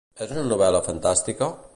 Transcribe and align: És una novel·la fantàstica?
És 0.25 0.31
una 0.35 0.45
novel·la 0.51 0.81
fantàstica? 0.87 1.51